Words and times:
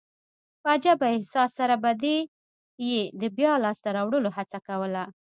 په 0.61 0.67
عجبه 0.75 1.07
احساس 1.15 1.49
سره 1.59 1.75
به 1.83 1.91
دي 2.03 2.17
يي 2.89 3.01
د 3.21 3.23
بیا 3.37 3.51
لاسته 3.63 3.89
راوړلو 3.97 4.29
هڅه 4.37 4.57
کول. 4.67 4.93